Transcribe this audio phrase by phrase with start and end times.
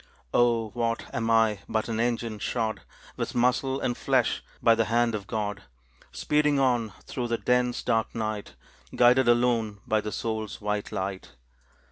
[0.33, 2.81] Oh, what am I but an engine, shod
[3.17, 5.61] With muscle and flesh, by the hand of God,
[6.11, 8.55] Speeding on through the dense, dark night,
[8.95, 11.35] Guided alone by the soul's white light.